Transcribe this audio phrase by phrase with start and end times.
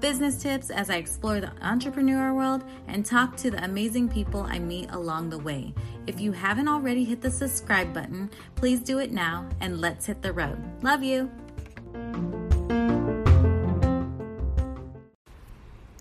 [0.00, 4.58] business tips as I explore the entrepreneur world, and talk to the amazing people I
[4.58, 5.74] meet along the way.
[6.06, 10.22] If you haven't already hit the subscribe button, please do it now and let's hit
[10.22, 10.58] the road.
[10.82, 11.30] Love you.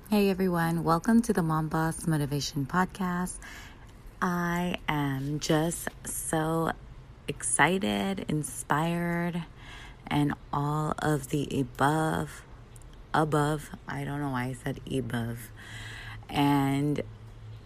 [0.10, 3.38] Hey everyone, welcome to the Mom Boss Motivation Podcast.
[4.22, 6.72] I am just so
[7.28, 9.44] excited, inspired,
[10.08, 12.44] and all of the above.
[13.14, 15.50] Above, I don't know why I said above.
[16.30, 17.02] And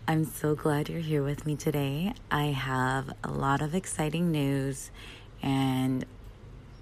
[0.07, 2.13] I'm so glad you're here with me today.
[2.31, 4.91] I have a lot of exciting news,
[5.41, 6.05] and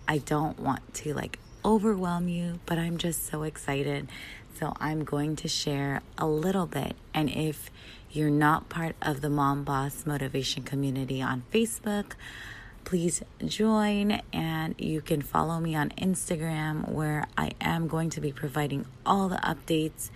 [0.08, 4.08] I don't want to like overwhelm you, but I'm just so excited.
[4.60, 6.96] So I'm going to share a little bit.
[7.14, 7.72] And if
[8.12, 12.14] you're not part of the Mom Boss Motivation community on Facebook,
[12.84, 18.32] please join and you can follow me on Instagram where I am going to be
[18.32, 20.10] providing all the updates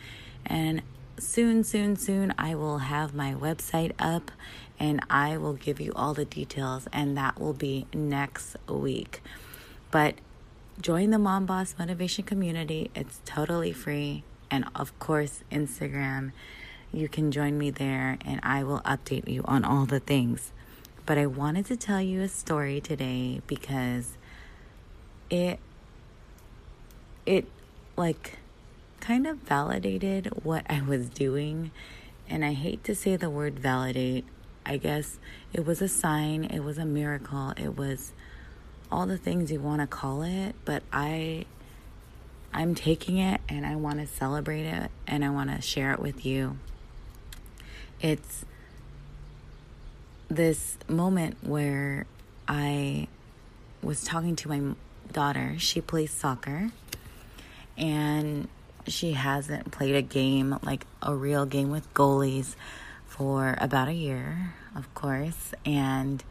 [0.45, 0.81] and
[1.17, 4.31] soon soon soon I will have my website up
[4.79, 9.21] and I will give you all the details and that will be next week.
[9.91, 10.15] But
[10.81, 12.91] join the Mom Boss Motivation community.
[12.95, 16.31] It's totally free and of course Instagram
[16.91, 20.51] you can join me there and I will update you on all the things.
[21.05, 24.17] But I wanted to tell you a story today because
[25.29, 25.59] it
[27.25, 27.47] it
[27.95, 28.37] like
[28.99, 31.71] kind of validated what I was doing
[32.27, 34.25] and I hate to say the word validate.
[34.65, 35.19] I guess
[35.53, 38.13] it was a sign, it was a miracle, it was
[38.91, 41.45] all the things you want to call it, but I
[42.51, 45.99] I'm taking it and I want to celebrate it and I want to share it
[45.99, 46.57] with you.
[48.01, 48.45] It's
[50.29, 52.05] this moment where
[52.47, 53.07] I
[53.81, 54.75] was talking to my
[55.11, 55.55] daughter.
[55.57, 56.71] She plays soccer
[57.77, 58.47] and
[58.87, 62.55] she hasn't played a game, like a real game with goalies,
[63.07, 65.53] for about a year, of course.
[65.65, 66.23] And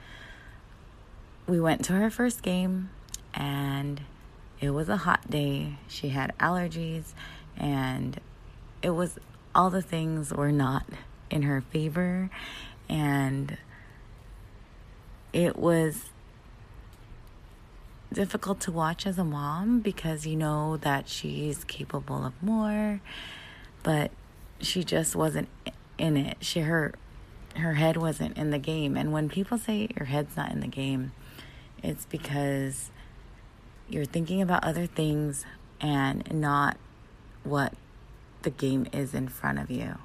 [1.47, 2.91] we went to her first game
[3.33, 4.01] and
[4.61, 5.79] it was a hot day.
[5.89, 7.13] She had allergies
[7.57, 8.21] and
[8.83, 9.19] it was
[9.55, 10.85] all the things were not
[11.31, 12.31] in her favor
[12.89, 13.57] and
[15.35, 16.07] it was
[18.13, 23.01] difficult to watch as a mom because you know that she's capable of more
[23.83, 24.13] but
[24.61, 25.49] she just wasn't
[25.99, 26.39] in it.
[26.41, 26.95] She her
[27.57, 28.97] her head wasn't in the game.
[28.97, 31.13] And when people say your head's not in the game
[31.83, 32.91] it's because
[33.89, 35.45] you're thinking about other things
[35.81, 36.79] and not
[37.43, 37.75] what
[38.41, 39.97] the game is in front of you.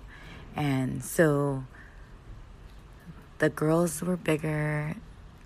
[0.56, 1.64] And so
[3.38, 4.96] the girls were bigger,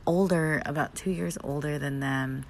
[0.05, 2.45] older, about two years older than them.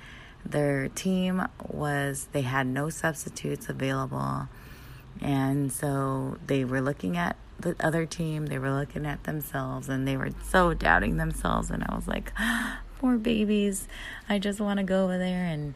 [0.45, 4.49] Their team was, they had no substitutes available.
[5.21, 10.07] And so they were looking at the other team, they were looking at themselves, and
[10.07, 11.69] they were so doubting themselves.
[11.69, 12.33] And I was like,
[12.99, 13.87] poor babies.
[14.27, 15.75] I just want to go over there and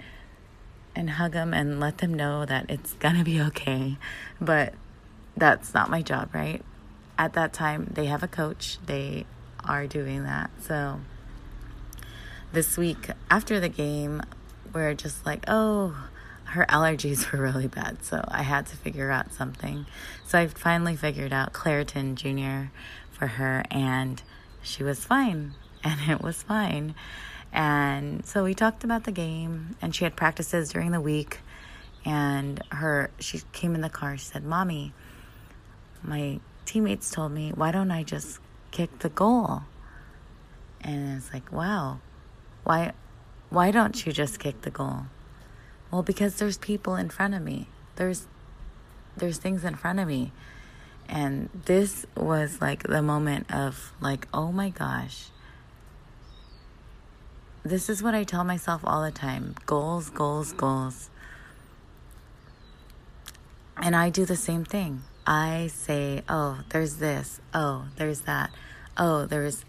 [0.96, 3.98] and hug them and let them know that it's gonna be okay.
[4.42, 4.74] But
[5.36, 6.64] that's not my job, right?
[7.20, 8.80] At that time, they have a coach.
[8.86, 9.26] They
[9.64, 10.50] are doing that.
[10.60, 11.02] So
[12.52, 14.22] this week after the game,
[14.74, 15.96] we're just like, oh,
[16.46, 18.04] her allergies were really bad.
[18.04, 19.86] So I had to figure out something.
[20.26, 22.72] So I finally figured out Claritin Jr.
[23.12, 24.22] for her, and
[24.62, 25.54] she was fine.
[25.84, 26.96] And it was fine.
[27.54, 31.40] And so we talked about the game, and she had practices during the week.
[32.04, 34.18] And her, she came in the car.
[34.18, 34.92] She said, "Mommy,
[36.04, 38.40] my teammates told me, why don't I just
[38.72, 39.64] kick the goal?
[40.82, 42.00] And it's like, wow,
[42.68, 42.92] why,
[43.50, 45.04] why don't you just kick the goal?
[45.90, 47.70] Well, because there's people in front of me.
[47.96, 48.28] There's,
[49.16, 50.34] there's things in front of me.
[51.08, 55.30] And this was like the moment of like, oh my gosh.
[57.64, 61.10] This is what I tell myself all the time goals, goals, goals.
[63.78, 65.04] And I do the same thing.
[65.26, 68.50] I say, oh, there's this, oh, there's that,
[68.98, 69.64] oh, there's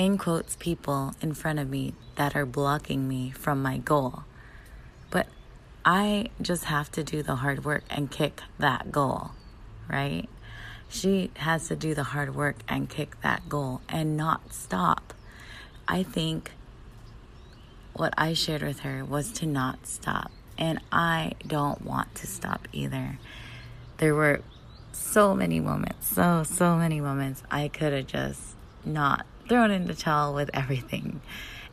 [0.00, 4.24] in quotes people in front of me that are blocking me from my goal.
[5.10, 5.26] But
[5.84, 9.32] I just have to do the hard work and kick that goal,
[9.90, 10.26] right?
[10.88, 15.12] She has to do the hard work and kick that goal and not stop.
[15.86, 16.52] I think
[17.92, 20.30] what I shared with her was to not stop.
[20.56, 23.18] And I don't want to stop either.
[23.98, 24.40] There were
[24.92, 29.94] so many moments, so, so many moments I could have just not thrown in the
[29.94, 31.20] towel with everything.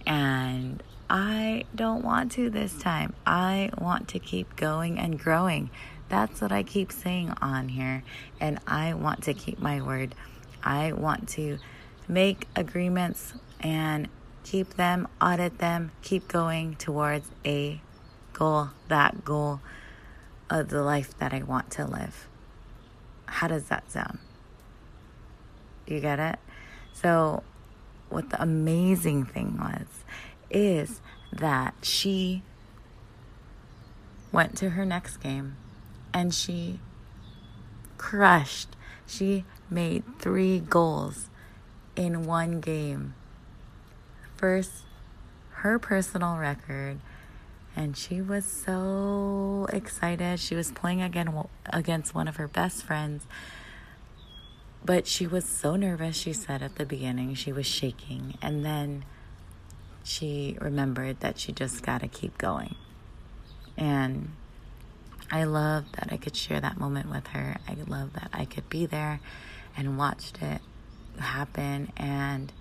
[0.07, 3.13] And I don't want to this time.
[3.23, 5.69] I want to keep going and growing.
[6.09, 8.03] That's what I keep saying on here.
[8.39, 10.15] And I want to keep my word.
[10.63, 11.59] I want to
[12.07, 14.07] make agreements and
[14.43, 17.79] keep them, audit them, keep going towards a
[18.33, 19.61] goal, that goal
[20.49, 22.27] of the life that I want to live.
[23.27, 24.17] How does that sound?
[25.85, 26.39] You get it?
[26.93, 27.43] So,
[28.09, 29.87] what the amazing thing was
[30.49, 31.01] is
[31.31, 32.41] that she
[34.31, 35.57] went to her next game
[36.13, 36.79] and she
[37.97, 38.75] crushed.
[39.05, 41.29] She made three goals
[41.95, 43.15] in one game.
[44.35, 44.83] First,
[45.49, 46.99] her personal record,
[47.75, 50.39] and she was so excited.
[50.39, 51.33] She was playing again
[51.65, 53.25] against one of her best friends
[54.83, 57.35] but she was so nervous, she said at the beginning.
[57.35, 58.37] She was shaking.
[58.41, 59.05] And then
[60.03, 62.75] she remembered that she just got to keep going.
[63.77, 64.31] And
[65.31, 67.57] I love that I could share that moment with her.
[67.67, 69.19] I love that I could be there
[69.75, 70.61] and watched it
[71.19, 71.91] happen.
[71.97, 72.53] And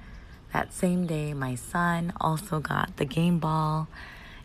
[0.52, 3.88] that same day, my son also got the game ball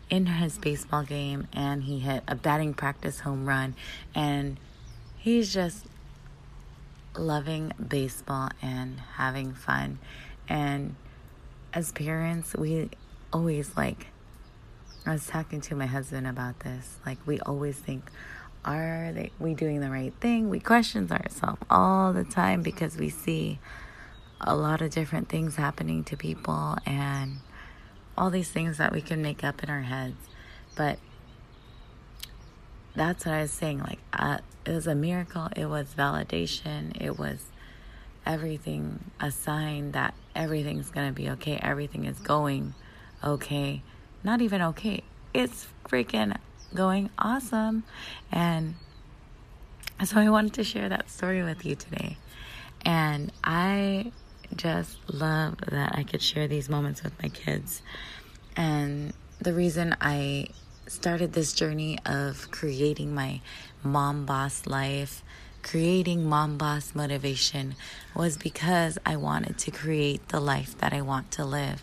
[0.08, 3.74] in his baseball game and he hit a batting practice home run.
[4.14, 4.58] And
[5.16, 5.86] he's just
[7.16, 9.98] loving baseball and having fun.
[10.48, 10.96] And
[11.72, 12.90] as parents, we
[13.32, 14.08] always like,
[15.04, 16.98] I was talking to my husband about this.
[17.04, 18.10] Like, we always think,
[18.64, 20.48] are they we doing the right thing?
[20.48, 23.58] We question ourselves all the time because we see
[24.40, 27.38] a lot of different things happening to people and
[28.16, 30.28] all these things that we can make up in our heads.
[30.76, 30.98] But
[32.94, 33.80] that's what I was saying.
[33.80, 35.48] Like, uh, it was a miracle.
[35.56, 37.00] It was validation.
[37.00, 37.44] It was
[38.24, 41.58] everything, a sign that everything's going to be okay.
[41.62, 42.74] Everything is going
[43.24, 43.82] okay.
[44.22, 45.02] Not even okay.
[45.34, 46.36] It's freaking
[46.74, 47.84] going awesome.
[48.30, 48.74] And
[50.04, 52.16] so I wanted to share that story with you today.
[52.84, 54.12] And I
[54.54, 57.82] just love that I could share these moments with my kids.
[58.56, 60.48] And the reason I
[60.92, 63.40] started this journey of creating my
[63.82, 65.22] mom boss life,
[65.62, 67.74] creating mom boss motivation
[68.14, 71.82] was because I wanted to create the life that I want to live.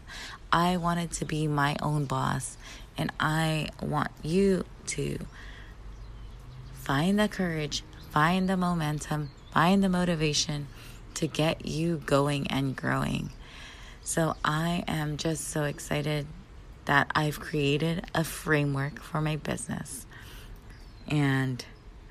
[0.53, 2.55] I wanted to be my own boss,
[2.99, 5.17] and I want you to
[6.73, 10.67] find the courage, find the momentum, find the motivation
[11.15, 13.31] to get you going and growing.
[14.03, 16.27] So I am just so excited
[16.89, 20.07] that I've created a framework for my business.
[21.07, 21.63] And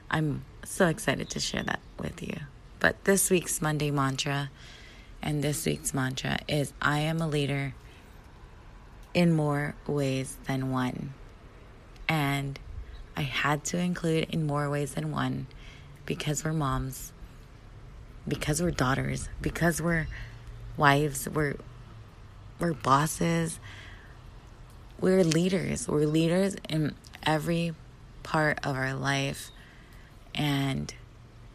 [0.09, 2.37] I'm so excited to share that with you.
[2.79, 4.51] But this week's Monday mantra
[5.21, 7.75] and this week's mantra is I am a leader
[9.15, 11.13] in more ways than one.
[12.09, 12.57] And
[13.17, 15.49] I had to include in more ways than one
[16.07, 17.13] because we're moms,
[18.29, 20.07] because we're daughters, because we're
[20.77, 21.57] wives, we're
[22.61, 23.59] we're bosses,
[25.01, 25.89] we're leaders.
[25.89, 27.75] We're leaders in every
[28.23, 29.51] part of our life.
[30.35, 30.93] And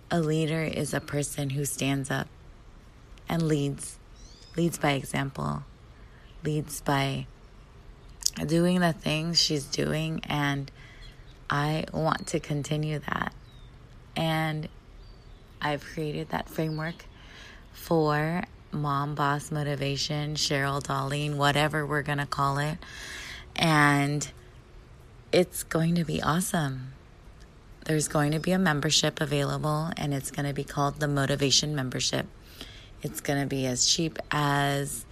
[0.09, 2.27] a leader is a person who stands up
[3.27, 3.97] and leads,
[4.55, 5.63] leads by example,
[6.43, 7.27] leads by
[8.45, 10.21] doing the things she's doing.
[10.27, 10.71] And
[11.49, 13.33] I want to continue that.
[14.15, 14.69] And
[15.61, 17.05] I've created that framework
[17.73, 22.77] for mom boss motivation, Cheryl Darlene, whatever we're going to call it
[23.55, 24.31] and
[25.31, 26.93] it's going to be awesome.
[27.85, 31.75] There's going to be a membership available, and it's going to be called the Motivation
[31.75, 32.27] Membership.
[33.01, 35.05] It's going to be as cheap as,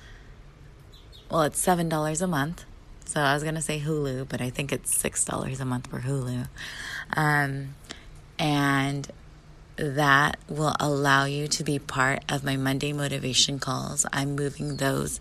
[1.30, 2.66] well, it's $7 a month.
[3.06, 6.00] So I was going to say Hulu, but I think it's $6 a month for
[6.00, 6.48] Hulu.
[7.18, 7.76] Um,
[8.40, 9.12] and
[9.76, 14.06] that will allow you to be part of my Monday motivation calls.
[14.14, 15.20] I'm moving those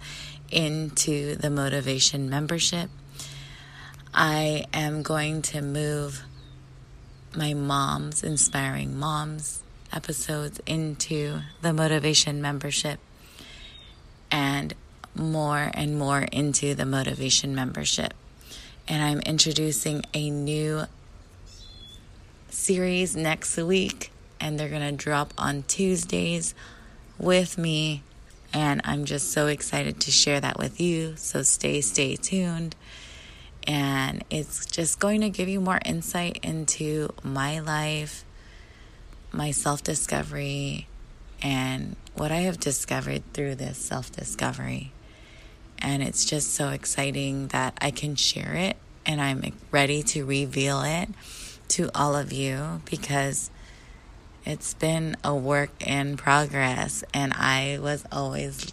[0.50, 2.90] into the motivation membership.
[4.12, 6.24] I am going to move
[7.36, 9.62] my mom's inspiring moms
[9.92, 12.98] episodes into the motivation membership
[14.30, 14.74] and
[15.14, 18.14] more and more into the motivation membership.
[18.88, 20.84] And I'm introducing a new
[22.48, 26.54] series next week and they're going to drop on Tuesdays
[27.18, 28.02] with me.
[28.52, 31.14] And I'm just so excited to share that with you.
[31.16, 32.74] So stay, stay tuned.
[33.66, 38.24] And it's just going to give you more insight into my life,
[39.32, 40.86] my self discovery,
[41.42, 44.92] and what I have discovered through this self discovery.
[45.78, 48.76] And it's just so exciting that I can share it
[49.06, 51.08] and I'm ready to reveal it
[51.68, 53.50] to all of you because
[54.44, 58.72] it's been a work in progress and I was always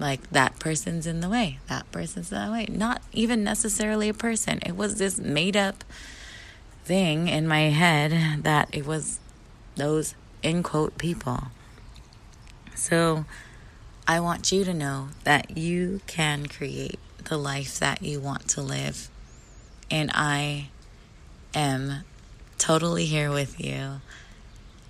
[0.00, 4.14] like that person's in the way that person's in the way not even necessarily a
[4.14, 5.84] person it was this made up
[6.84, 9.20] thing in my head that it was
[9.76, 11.48] those in quote people
[12.74, 13.26] so
[14.10, 18.60] I want you to know that you can create the life that you want to
[18.60, 19.08] live.
[19.88, 20.70] And I
[21.54, 22.04] am
[22.58, 24.00] totally here with you.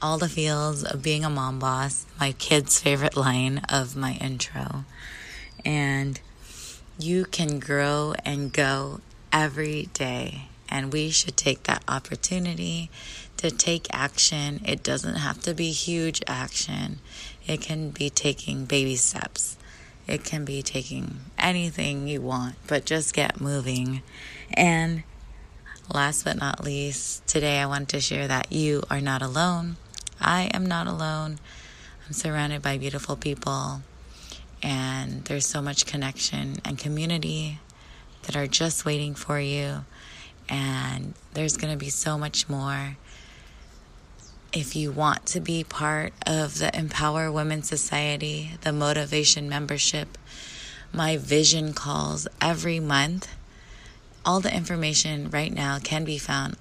[0.03, 4.87] All the feels of being a mom boss, my kid's favorite line of my intro.
[5.63, 6.19] And
[6.99, 10.49] you can grow and go every day.
[10.71, 12.91] And we should take that opportunity
[13.37, 14.63] to take action.
[14.65, 17.01] It doesn't have to be huge action.
[17.47, 19.59] It can be taking baby steps.
[20.07, 24.01] It can be taking anything you want, but just get moving.
[24.55, 25.03] And
[25.93, 29.77] last but not least, today I want to share that you are not alone.
[30.21, 31.39] I am not alone.
[32.07, 33.83] I'm surrounded by beautiful people,
[34.63, 37.59] and there's so much connection and community
[38.23, 39.85] that are just waiting for you.
[40.49, 42.97] And there's going to be so much more
[44.53, 50.19] if you want to be part of the Empower Women Society, the Motivation membership,
[50.93, 53.29] my vision calls every month,
[54.25, 56.57] all the information right now can be found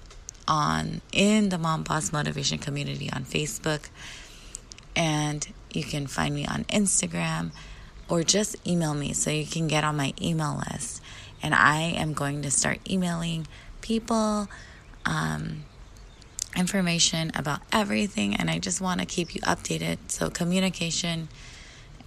[0.50, 3.88] on in the Mom Boss Motivation community on Facebook.
[4.96, 7.52] And you can find me on Instagram
[8.08, 11.00] or just email me so you can get on my email list.
[11.40, 13.46] And I am going to start emailing
[13.80, 14.48] people.
[15.06, 15.64] Um,
[16.56, 19.98] information about everything, and I just want to keep you updated.
[20.08, 21.28] So, communication,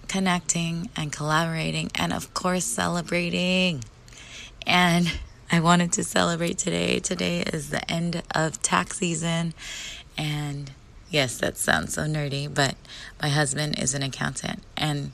[0.06, 3.84] connecting, and collaborating, and of course, celebrating.
[4.66, 5.10] And
[5.50, 6.98] I wanted to celebrate today.
[6.98, 9.54] Today is the end of tax season,
[10.16, 10.70] and
[11.10, 12.74] yes, that sounds so nerdy, but
[13.20, 15.12] my husband is an accountant and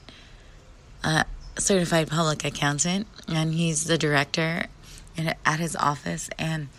[1.03, 1.25] a
[1.57, 4.65] certified public accountant, and he's the director
[5.45, 6.69] at his office, and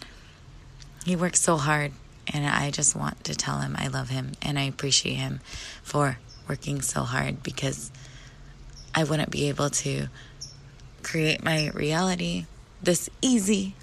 [1.05, 1.93] he works so hard.
[2.33, 5.41] And I just want to tell him I love him and I appreciate him
[5.83, 6.19] for
[6.49, 7.91] working so hard because
[8.95, 10.07] I wouldn't be able to
[11.03, 12.47] create my reality
[12.83, 13.75] this easy.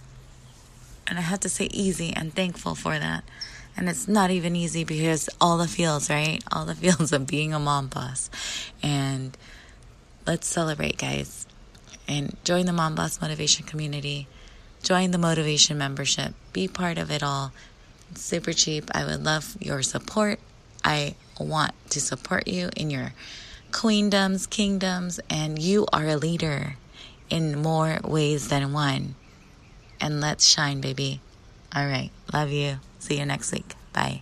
[1.08, 3.24] And I have to say easy and thankful for that.
[3.76, 6.44] And it's not even easy because all the feels, right?
[6.52, 8.30] All the feels of being a mom boss.
[8.84, 9.38] And
[10.28, 11.48] let's celebrate, guys.
[12.08, 14.28] And join the Mom Boss Motivation community.
[14.82, 16.34] Join the Motivation membership.
[16.54, 17.52] Be part of it all
[18.16, 18.90] super cheap.
[18.94, 20.40] I would love your support.
[20.84, 23.14] I want to support you in your
[23.72, 26.76] queendoms, kingdoms, and you are a leader
[27.30, 29.16] in more ways than one.
[30.02, 31.22] And let's shine, baby.
[31.76, 32.12] All right.
[32.34, 32.80] Love you.
[33.00, 33.76] See you next week.
[33.94, 34.22] Bye.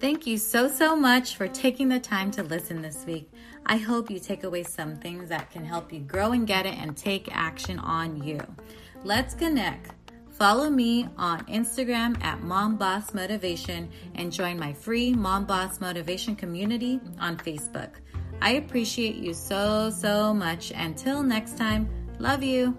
[0.00, 3.30] Thank you so, so much for taking the time to listen this week.
[3.66, 6.74] I hope you take away some things that can help you grow and get it
[6.78, 8.40] and take action on you.
[9.04, 9.97] Let's connect.
[10.38, 16.36] Follow me on Instagram at Mom Boss Motivation and join my free Mom Boss Motivation
[16.36, 17.90] community on Facebook.
[18.40, 20.70] I appreciate you so, so much.
[20.70, 21.90] Until next time,
[22.20, 22.78] love you.